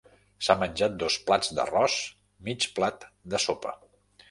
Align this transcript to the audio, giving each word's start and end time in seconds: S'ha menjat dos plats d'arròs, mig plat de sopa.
S'ha 0.45 0.53
menjat 0.61 0.95
dos 1.03 1.17
plats 1.27 1.51
d'arròs, 1.59 1.99
mig 2.49 2.67
plat 2.81 3.09
de 3.35 3.45
sopa. 3.49 3.79